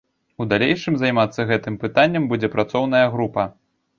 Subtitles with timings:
[0.43, 3.49] У далейшым займацца гэтым пытаннем будзе працоўная група.